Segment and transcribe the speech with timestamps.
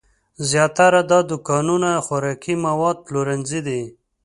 [0.49, 3.81] زیاتره دا دوکانونه خوراکي مواد پلورنځي دي.